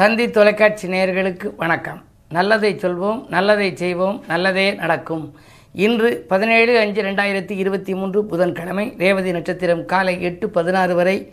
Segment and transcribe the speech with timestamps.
[0.00, 1.98] தந்தி தொலைக்காட்சி நேயர்களுக்கு வணக்கம்.
[2.28, 5.34] நல்லதை சொல்வோம் நல்லதை செய்வோம் நல்லதே நடக்கும்.
[5.72, 11.32] இன்று பதினேழு அஞ்சு ரெண்டாயிரத்தி இருபத்தி மூன்று புதன்கிழமை ரேவதி நட்சத்திரம் காலை எட்டு பதினாறு வரை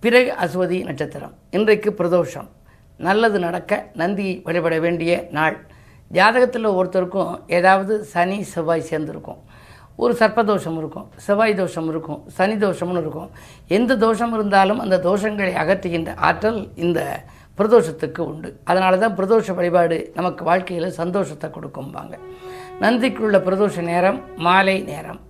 [0.00, 1.34] பிறகு அஸ்வதி நட்சத்திரம்.
[1.50, 2.48] இன்றைக்கு பிரதோஷம்.
[2.96, 5.58] நல்லது நடக்க நந்தியை வழிபட வேண்டிய நாள்.
[6.12, 9.40] ஜாதகத்தில் ஒருத்தருக்கும் ஏதாவது சனி செவ்வாய் சேர்ந்துருக்கும்.
[9.96, 13.30] ஒரு சர்ப்பதோஷம் இருக்கும் செவ்வாய் தோஷம் இருக்கும் சனி தோஷம்னு இருக்கும்.
[13.68, 17.22] எந்த தோஷம் இருந்தாலும் அந்த தோஷங்களை அகற்றுகின்ற ஆற்றல் இந்த
[17.60, 18.50] பிரதோஷத்துக்கு உண்டு.
[18.70, 22.14] அதனால தான் பிரதோஷ வழிபாடு நமக்கு வாழ்க்கையில் சந்தோஷத்தை கொடுக்கும்பாங்க.
[22.84, 25.20] நந்திக்குள்ள பிரதோஷ நேரம் மாலை நேரம்.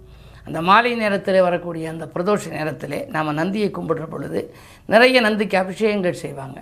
[0.46, 4.40] அந்த மாலை நேரத்தில் வரக்கூடிய அந்த பிரதோஷ நேரத்தில் நாம் நந்தியை கும்பிடுற பொழுது
[4.92, 6.58] நிறைய நந்திக்கு அபிஷேகங்கள் செய்வாங்க.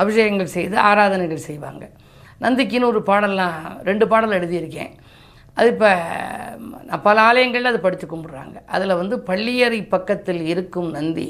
[0.00, 1.84] அபிஷேகங்கள் செய்து ஆராதனைகள் செய்வாங்க.
[2.44, 3.56] நந்திக்குன்னு ஒரு பாடல்லாம்
[3.88, 4.92] ரெண்டு பாடல் எழுதியிருக்கேன்.
[5.58, 5.90] அது இப்போ
[7.06, 8.56] பல ஆலயங்களில் அதை படித்து கும்பிட்றாங்க.
[8.74, 11.28] அதில் வந்து பள்ளியறை பக்கத்தில் இருக்கும் நந்தி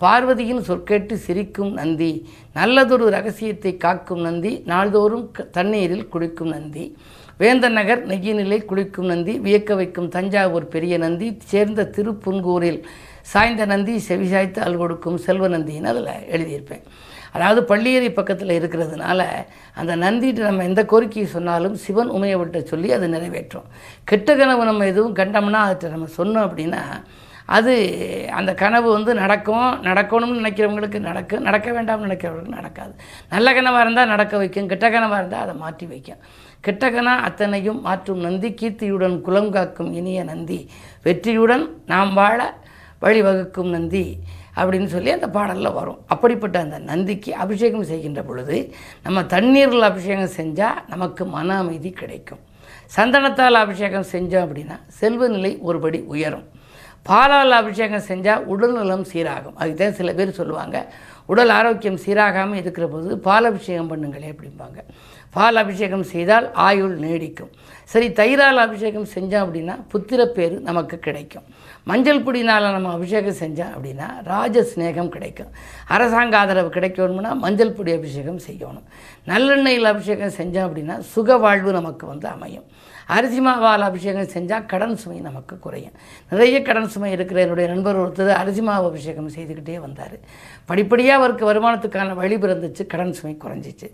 [0.00, 6.96] பார்வதியின் சொற்கேட்டு சிரிக்கும் நந்தி நல்லதொரு ரகசியத்தை காக்கும் நந்தி நாள்தோறும் க- தண்ணீரில் குளிக்கும் நந்தி.
[7.38, 12.82] வேந்தன் நகர் நெய்யினிலை குளிக்கும் நந்தி வியக்க வைக்கும் தஞ்சாவூர் பெரிய நந்தி சேர்ந்த திருப்புன்கூரில்
[13.22, 16.82] சாய்ந்த நந்தி செவிசாய்த்து அல் கொடுக்கும் செல்வ நந்தின்னு அதில் எழுதியிருப்பேன்.
[17.32, 19.26] அதாவது பள்ளியறை பக்கத்தில் இருக்கிறதுனால
[19.74, 23.64] அந்த நந்திட்டு நம்ம எந்த கோரிக்கையை சொன்னாலும் சிவன் உமையவிட்ட சொல்லி அதை நிறைவேற்றும்.
[24.04, 26.82] கெட்ட கனவு நம்ம எதுவும் கண்டோம்னா அதை நம்ம சொன்னோம் அப்படின்னா
[27.56, 27.74] அது
[28.38, 29.68] அந்த கனவு வந்து நடக்கும்.
[29.88, 32.92] நடக்கணும்னு நினைக்கிறவங்களுக்கு நடக்கும் நடக்க வேண்டாம்னு நினைக்கிறவங்களுக்கு நடக்காது.
[33.30, 34.68] நல்ல கனவாக இருந்தால் நடக்க வைக்கும்.
[34.72, 36.20] கெட்ட கனவாக இருந்தால் அதை மாற்றி வைக்கும்.
[36.66, 38.48] கிட்டகனா அத்தனையும் மாற்றும் நந்தி.
[38.60, 40.60] கீர்த்தியுடன் குலம் காக்கும் இனிய நந்தி.
[41.02, 42.38] வெற்றியுடன் நாம் வாழ
[43.02, 44.04] வழிவகுக்கும் நந்தி
[44.56, 45.98] அப்படின்னு சொல்லி அந்த பாடலில் வரும்.
[46.06, 48.56] அப்படிப்பட்ட அந்த நந்திக்கு அபிஷேகம் செய்கின்ற பொழுது
[49.02, 52.42] நம்ம தண்ணீரில் அபிஷேகம் செஞ்சால் நமக்கு மன அமைதி கிடைக்கும்.
[52.96, 56.46] சந்தனத்தால் அபிஷேகம் செஞ்சோம் அப்படின்னா செல்வ நிலை ஒருபடி உயரும்.
[57.06, 59.54] பாலால் அபிஷேகம் செஞ்சால் உடல்நலம் சீராகும்.
[59.54, 60.86] அதுதான் சில பேர் சொல்லுவாங்க
[61.26, 64.78] உடல் ஆரோக்கியம் சீராகாமல் இருக்கிற போது பால் அபிஷேகம் பண்ணுங்களே அப்படிம்பாங்க.
[65.30, 67.50] பால் அபிஷேகம் செய்தால் ஆயுள் நீடிக்கும்.
[67.92, 71.46] சரி தயிரால் அபிஷேகம் செஞ்சோம் அப்படின்னா புத்திரப்பேறு நமக்கு கிடைக்கும்.
[71.90, 75.52] மஞ்சள் பொடினால் நம்ம அபிஷேகம் செஞ்சோம் அப்படின்னா ராஜ ஸ்நேகம் கிடைக்கும்.
[75.94, 78.86] அரசாங்க ஆதரவு கிடைக்கணும்னா மஞ்சள் பொடி அபிஷேகம் செய்யணும்.
[79.30, 82.66] நல்லெண்ணெயில் அபிஷேகம் செஞ்சோம் அப்படின்னா சுக வாழ்வு நமக்கு வந்து அமையும்.
[83.16, 85.94] அரிசி மாவால் அபிஷேகம் செஞ்சால் கடன் சுமை நமக்கு குறையும்.
[86.30, 90.16] நிறைய கடன் சுமை இருக்கிற என்னுடைய நண்பர் ஒருத்தர் அரிசி மாவு அபிஷேகம் செய்துக்கிட்டே வந்தார்.
[90.66, 93.88] படிப்படியாக அவருக்கு வருமானத்துக்கான வழி பிறந்துச்சு கடன் சுமை குறைஞ்சிச்சு.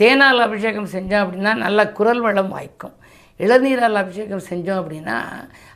[0.00, 2.96] தேனால் அபிஷேகம் செஞ்சோம் அப்படின்னா நல்ல குரல் வளம் வாய்க்கும்.
[3.38, 5.16] இளநீரால் அபிஷேகம் செஞ்சோம் அப்படின்னா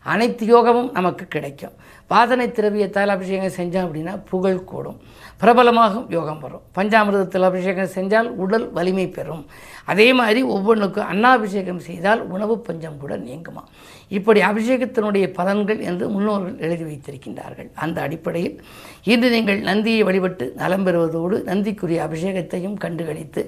[0.03, 1.73] அனைத்து யோகமும் நமக்கு கிடைக்கும்.
[2.07, 5.01] வாதனை திரவியத்தால் அபிஷேகம் செஞ்சோம் அப்படின்னா புகழ் கூடும்.
[5.41, 6.63] பிரபலமாகும் யோகம் வரும்.
[6.77, 9.47] பஞ்சாமிர்தத்தில் அபிஷேகம் செஞ்சால் உடல் வலிமை பெறும்.
[9.85, 13.63] அதே மாதிரி ஒவ்வொன்றுக்கும் அன்னாபிஷேகம் செய்தால் உணவு பஞ்சம் கூட நீங்குமா
[14.09, 17.69] இப்படி அபிஷேகத்தினுடைய பலன்கள் என்று முன்னோர்கள் எழுதி வைத்திருக்கின்றார்கள்.
[17.75, 18.63] அந்த அடிப்படையில்
[19.05, 23.45] இன்று நீங்கள் நந்தியை வழிபட்டு நலம் பெறுவதோடு நந்திக்குரிய அபிஷேகத்தையும் கண்டுகளித்து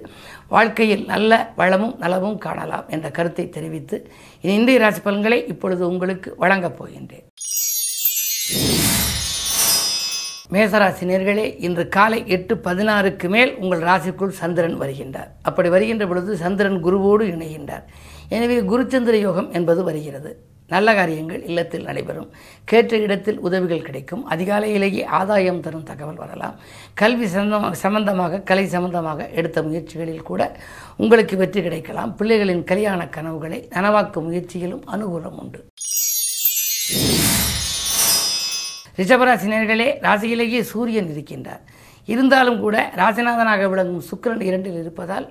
[0.49, 4.00] வாழ்க்கையில் நல்ல வளமும் நலமும் காணலாம் என்ற கருத்தை தெரிவித்து
[4.41, 7.27] இனி இந்திய ராசி பலன்களை இப்பொழுது உங்களுக்கு வழங்கப் போகின்றேன்.
[10.53, 15.29] மேசராசினியர்களே இன்று காலை எட்டு பதினாறுக்கு மேல் உங்கள் ராசிக்குள் சந்திரன் வருகின்றார்.
[15.43, 17.85] அப்படி வருகின்ற பொழுது சந்திரன் குருவோடு இணைகின்றார்.
[18.29, 20.50] எனவே குருச்சந்திர யோகம் என்பது வருகிறது.
[20.75, 22.29] நல்ல காரியங்கள் இல்லத்தில் நடைபெறும்.
[22.71, 24.23] கேட்ட இடத்தில் உதவிகள் கிடைக்கும்.
[24.35, 26.57] அதிகாலையிலேயே ஆதாயம் தரும் தகவல் வரலாம்.
[27.01, 30.43] கல்வி சம்பந்தமாக சம்பந்தமாக கலை சம்பந்தமாக எடுத்த முயற்சிகளில் கூட
[30.97, 32.13] உங்களுக்கு வெற்றி கிடைக்கலாம்.
[32.19, 35.61] பிள்ளைகளின் கல்யாண கனவுகளை நனவாக்கும் முயற்சியிலும் அனுகூலம் உண்டு.
[39.01, 41.63] ரிஷபராசினியர்களே ராசியிலேயே சூரியன் இருக்கின்றார்.
[42.13, 45.27] இருந்தாலும் கூட ராசிநாதனாக விளங்கும் சுக்கிரன் இரண்டில் இருப்பதால்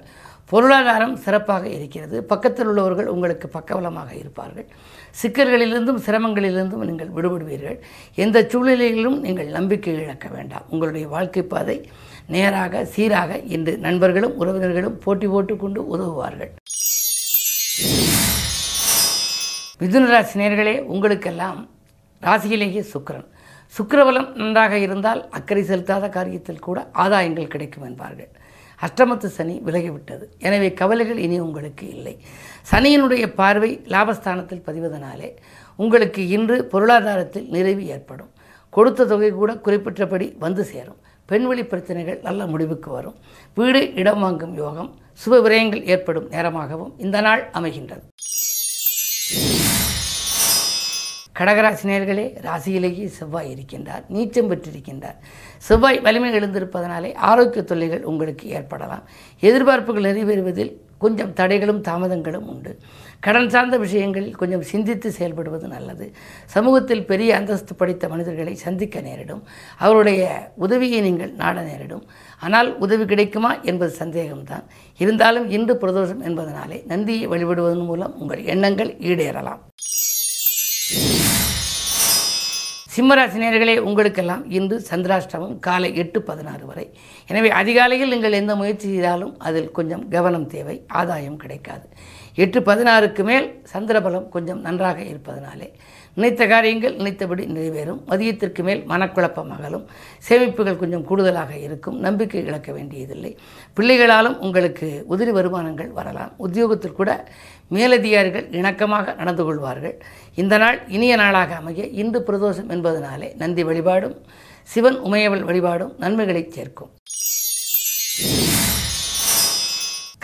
[0.51, 2.17] பொருளாதாரம் சிறப்பாக இருக்கிறது.
[2.31, 4.67] பக்கத்தில் உள்ளவர்கள் உங்களுக்கு பக்கபலமாக இருப்பார்கள்.
[5.21, 7.77] சிக்கல்களிலிருந்தும் சிரமங்களிலிருந்தும் நீங்கள் விடுபடுவீர்கள்.
[8.23, 10.65] எந்த சூழ்நிலையிலும் நீங்கள் நம்பிக்கை இழக்க வேண்டாம்.
[10.69, 11.77] உங்களுடைய வாழ்க்கை பாதை
[12.35, 16.51] நேராக சீராக இன்று நண்பர்களும் உறவினர்களும் போட்டி போட்டுக்கொண்டு உதவுவார்கள்.
[19.81, 21.59] மிதுனராசி நேர்களே உங்களுக்கெல்லாம்
[22.27, 23.27] ராசியிலேயே சுக்கரன்.
[23.77, 28.31] சுக்கரபலம் நன்றாக இருந்தால் அக்கறை செலுத்தாத காரியத்தில் கூட ஆதாயங்கள் கிடைக்கும் என்பார்கள்.
[28.85, 30.25] அஷ்டமத்து சனி விலகிவிட்டது.
[30.47, 32.15] எனவே கவலைகள் இனி உங்களுக்கு இல்லை.
[32.71, 35.29] சனியினுடைய பார்வை லாபஸ்தானத்தில் பதிவதனாலே
[35.83, 38.31] உங்களுக்கு இன்று பொருளாதாரத்தில் நிறைவு ஏற்படும்.
[38.75, 40.99] கொடுத்த தொகை கூட குறிப்பிட்டபடி வந்து சேரும்.
[41.29, 43.17] பெண்வெளி பிரச்சனைகள் நல்ல முடிவுக்கு வரும்.
[43.59, 44.89] வீடு இடம் வாங்கும் யோகம்
[45.23, 48.05] சுப விரயங்கள் ஏற்படும் நேரமாகவும் இந்த நாள் அமைகின்றது.
[51.39, 55.17] கடகராசினியர்களே ராசியிலேயே செவ்வாய் இருக்கின்றார் நீச்சம் பெற்றிருக்கின்றார்.
[55.57, 59.03] செவ்வாய் வலிமை எழுந்திருப்பதனாலே ஆரோக்கிய தொல்லைகள் உங்களுக்கு ஏற்படலாம்.
[59.41, 62.71] எதிர்பார்ப்புகள் நிறைவேறுவதில் கொஞ்சம் தடைகளும் தாமதங்களும் உண்டு.
[63.19, 66.05] கடன் சார்ந்த விஷயங்களில் கொஞ்சம் சிந்தித்து செயல்படுவது நல்லது.
[66.45, 69.43] சமூகத்தில் பெரிய அந்தஸ்து படைத்த மனிதர்களை சந்திக்க நேரிடும்.
[69.77, 72.03] அவருடைய உதவியை நீங்கள் நாட நேரிடும்.
[72.39, 74.65] ஆனால் உதவி கிடைக்குமா என்பது சந்தேகம்தான்.
[74.97, 79.63] இருந்தாலும் இன்று பிரதோஷம் என்பதனாலே நந்தியை வழிபடுவதன் மூலம் உங்கள் எண்ணங்கள் ஈடேறலாம்.
[82.99, 86.85] சிம்மராசினியர்களே உங்களுக்கெல்லாம் இன்று சந்திராஷ்டமம் காலை எட்டு பதினாறு வரை.
[87.29, 91.85] எனவே அதிகாலையில் நீங்கள் எந்த முயற்சி செய்தாலும் அதில் கொஞ்சம் கவனம் தேவை ஆதாயம் கிடைக்காது.
[92.43, 95.69] எட்டு பதினாறுக்கு மேல் சந்திரபலம் கொஞ்சம் நன்றாக இருப்பதனாலே
[96.13, 97.99] நினைத்த காரியங்கள் நினைத்தபடி நிறைவேறும்.
[98.09, 99.85] மதியத்திற்கு மேல் மனக்குழப்பம் அகலும்
[100.29, 101.99] சேமிப்புகள் கொஞ்சம் கூடுதலாக இருக்கும்.
[101.99, 103.37] நம்பிக்கை இழக்க வேண்டியதில்லை.
[103.79, 106.31] பிள்ளைகளாலும் உங்களுக்கு உதிரி வருமானங்கள் வரலாம்.
[106.37, 107.27] உத்தியோகத்தில் கூட
[107.69, 109.97] மேலதிகாரிகள் இணக்கமாக நடந்து கொள்வார்கள்.
[110.35, 114.15] இந்த நாள் இனிய நாளாக அமைய இந்து பிரதோஷம் என்பதனாலே நந்தி வழிபாடும்
[114.63, 116.89] சிவன் உமையவள் வழிபாடும் நன்மைகளை சேர்க்கும்.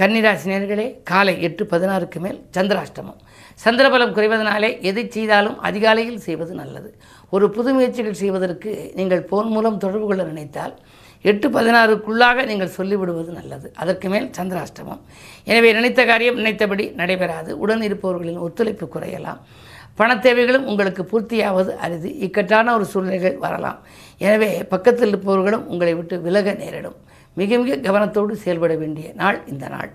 [0.02, 3.20] கன்னிராசினியர்களே காலை எட்டு பதினாறுக்கு மேல் சந்திராஷ்டமம்.
[3.66, 6.98] சந்திரபலம் குறைவதனாலே எதை செய்தாலும் அதிகாலையில் செய்வது நல்லது.
[7.30, 10.74] ஒரு புது முயற்சிகள் செய்வதற்கு நீங்கள் போன் மூலம் தொடர்பு கொள்ள நினைத்தால்
[11.22, 13.72] எட்டு பதினாறுக்குள்ளாக நீங்கள் சொல்லிவிடுவது நல்லது.
[13.76, 15.02] அதற்கு மேல் சந்திராஷ்டமம்.
[15.44, 17.60] எனவே நினைத்த காரியம் நினைத்தபடி நடைபெறாது.
[17.60, 19.42] உடன் இருப்பவர்களின் ஒத்துழைப்பு குறையலாம்.
[19.96, 22.18] பணத் தேவைகளும் உங்களுக்கு பூர்த்தியாவது அரிது.
[22.18, 23.80] இக்கட்டான ஒரு சூழ்நிலைகள் வரலாம்.
[24.18, 26.96] எனவே பக்கத்தில் இருப்பவர்களும் உங்களை விட்டு விலக நேரிடும்.
[27.40, 29.92] மிக மிக கவனத்தோடு செயல்பட வேண்டிய நாள் இந்த நாள்.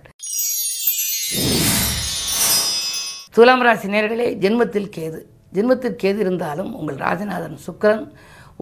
[3.35, 5.21] துலாம் ராசி நேர்களே ஜென்மத்தில் கேது.
[5.57, 8.05] ஜென்மத்தில் கேது இருந்தாலும் உங்கள் ராஜநாதன் சுக்கிரன்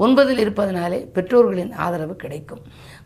[0.04, 2.62] ஒன்பதில் இருப்பதனாலே பெற்றோர்களின் ஆதரவு கிடைக்கும்.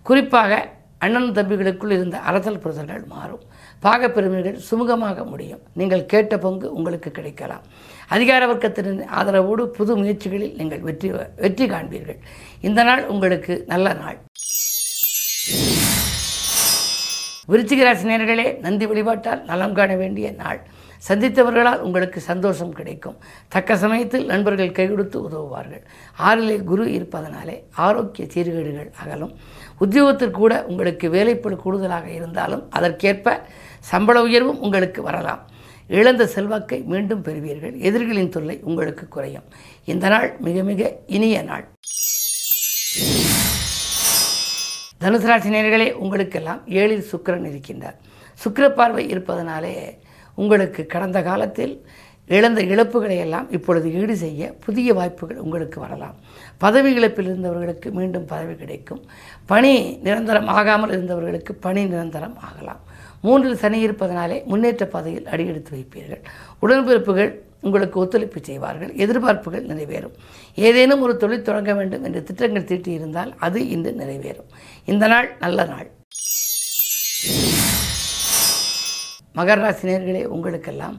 [0.08, 3.44] குறிப்பாக அண்ணன் தம்பிகளுக்குள் இருந்த அரசல் புரசல்கள் மாறும்.
[3.84, 5.62] பாகப்பெருமைகள் சுமூகமாக முடியும்.
[5.80, 7.64] நீங்கள் கேட்ட பங்கு உங்களுக்கு கிடைக்கலாம்.
[8.14, 11.10] அதிகார வர்க்கத்தின் ஆதரவோடு புது முயற்சிகளில் நீங்கள் வெற்றி
[11.44, 12.20] வெற்றி காண்பீர்கள்.
[12.68, 14.20] இந்த நாள் உங்களுக்கு நல்ல நாள்.
[17.50, 20.60] விருச்சிக ராசி நேர்களே நந்தி வழிபாட்டால் நலம் காண வேண்டிய நாள்.
[21.08, 23.16] சந்தித்தவர்களால் உங்களுக்கு சந்தோஷம் கிடைக்கும்.
[23.48, 25.82] தக்க சமயத்தில் நண்பர்கள் கை கொடுத்து உதவுவார்கள்.
[26.18, 27.56] ஆறிலே குரு இருப்பதனாலே
[27.86, 29.32] ஆரோக்கிய சீர்கேடுகள் அகலும்.
[29.80, 33.36] உத்தியோகத்திற்கூட உங்களுக்கு வேலைப்படு கூடுதலாக இருந்தாலும் அதற்கேற்ப
[33.80, 35.42] சம்பள உயர்வும் உங்களுக்கு வரலாம்.
[35.88, 37.76] இழந்த செல்வாக்கை மீண்டும் பெறுவீர்கள்.
[37.88, 39.44] எதிரிகளின் தொல்லை உங்களுக்கு குறையும்.
[39.84, 41.66] இந்த நாள் மிக மிக இனிய நாள்.
[45.02, 47.96] தனுசு ராசி நேர்களே உங்களுக்கெல்லாம் ஏழில் சுக்கிரன் இருக்கின்றார்.
[48.44, 49.98] சுக்கிர பார்வை இருப்பதனாலே
[50.34, 51.74] உங்களுக்கு கடந்த காலத்தில்
[52.28, 56.16] இழந்த இழப்புகளை எல்லாம் இப்பொழுது ஈடு செய்ய புதிய வாய்ப்புகள் உங்களுக்கு வரலாம்.
[56.58, 59.02] பதவி இழப்பில் இருந்தவர்களுக்கு மீண்டும் பதவி கிடைக்கும்.
[59.46, 59.72] பணி
[60.02, 62.82] நிரந்தரம் ஆகாமல் இருந்தவர்களுக்கு பணி நிரந்தரம் ஆகலாம்.
[63.20, 66.22] மூன்றில் சனி இருப்பதனாலே முன்னேற்ற பாதையில் அடியெடுத்து வைப்பீர்கள்.
[66.62, 67.32] உடன்பிறப்புகள்
[67.66, 68.92] உங்களுக்கு ஒத்துழைப்பு செய்வார்கள்.
[69.04, 70.14] எதிர்பார்ப்புகள் நிறைவேறும்.
[70.54, 74.48] ஏதேனும் ஒரு தொழில் தொடங்க வேண்டும் என்று திட்டங்கள் தீட்டியிருந்தால் அது இன்று நிறைவேறும்.
[74.84, 75.90] இந்த நாள் நல்ல நாள்.
[79.36, 80.96] மகர ராசி நேர்களே உங்களுக்கெல்லாம்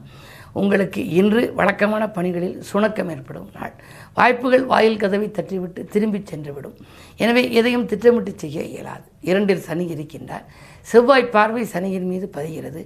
[0.60, 3.72] உங்களுக்கு இன்று வழக்கமான பணிகளில் சுணக்கம் ஏற்படும் நாள்.
[4.18, 6.76] வாய்ப்புகள் வாயில் கதவை தட்டிவிட்டு திரும்பி சென்றுவிடும்.
[7.16, 9.06] எனவே எதையும் திட்டமிட்டு செய்ய இயலாது.
[9.30, 10.44] இரண்டில் சனி இருக்கின்றார்.
[10.92, 12.82] செவ்வாய் பார்வை சனியின் மீது பதிகிறது.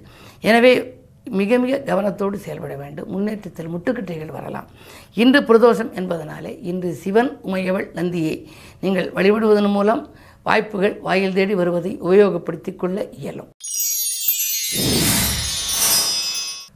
[0.49, 0.73] எனவே
[1.29, 3.09] மிக மிக கவனத்தோடு செயல்பட வேண்டும்.
[3.09, 4.67] முன்னேற்றத்தில் முட்டுக்கட்டைகள் வரலாம்.
[5.13, 8.49] இன்று பிரதோஷம் என்பதனாலே இன்று சிவன் உமையவள் நந்தியை
[8.81, 10.09] நீங்கள் வழிபடுவதன் மூலம்
[10.43, 13.49] வாய்ப்புகள் வாயில் தேடி வருவதை உபயோகப்படுத்திக் கொள்ள இயலும்.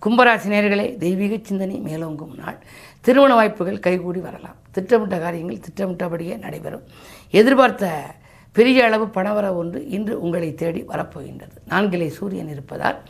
[0.05, 2.57] கும்பராசினியர்களே தெய்வீக சிந்தனை மேலோங்கும் நாள்.
[3.01, 4.55] திருமண வாய்ப்புகள் கைகூடி வரலாம்.
[4.71, 6.83] திட்டமிட்ட காரியங்கள் திட்டமிட்டபடியே நடைபெறும்.
[7.31, 8.03] எதிர்பார்த்த
[8.51, 11.55] பெரிய அளவு பணவர ஒன்று இன்று உங்களை தேடி வரப்போகின்றது.
[11.69, 13.03] நான்கிலே சூரியன் இருப்பதால்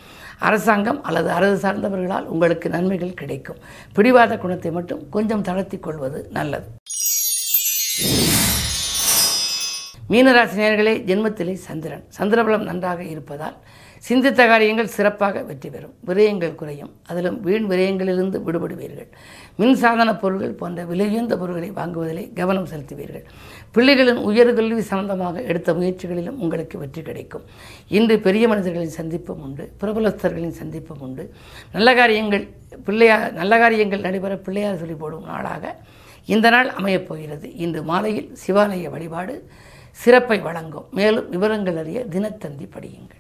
[0.48, 3.60] அரசாங்கம் அல்லது அரசு சார்ந்தவர்களால் உங்களுக்கு நன்மைகள் கிடைக்கும்.
[3.94, 6.68] பிடிவாத குணத்தை மட்டும் கொஞ்சம் தளர்த்தி கொள்வது நல்லது.
[10.10, 12.06] மீனராசினியர்களே ஜென்மத்திலே சந்திரன்.
[12.18, 13.58] சந்திரபலம் நன்றாக இருப்பதால்
[14.08, 15.94] சிந்தித்த காரியங்கள் சிறப்பாக வெற்றி பெறும்.
[16.08, 16.90] விரயங்கள் குறையும்.
[17.10, 19.08] அதிலும் வீண் விரயங்களிலிருந்து விடுபடுவீர்கள்.
[19.60, 23.24] மின் சாதன பொருட்கள் போன்ற விலையுந்த பொருட்களை வாங்குவதிலே கவனம் செலுத்துவீர்கள்.
[23.76, 27.46] பிள்ளைகளின் உயர்கல்வி சம்பந்தமாக எடுத்த முயற்சிகளிலும் உங்களுக்கு வெற்றி கிடைக்கும்.
[27.88, 29.72] இன்று பெரிய மனிதர்களின் சந்திப்பும் உண்டு.
[29.82, 31.26] பிரபலஸ்தர்களின் சந்திப்பும் உண்டு.
[31.72, 32.46] நல்ல காரியங்கள்
[32.88, 35.76] பிள்ளையார் நல்ல காரியங்கள் நடைபெற பிள்ளையார் சொல்லி போடும் நாளாக
[36.26, 37.56] இந்த நாள் அமையப் போகிறது.
[37.56, 39.36] இன்று மாலையில் சிவாலய வழிபாடு
[40.04, 40.90] சிறப்பை வழங்கும்.
[40.92, 43.20] மேலும் விவரங்கள் அறிய தினத்தந்தி படியுங்கள்.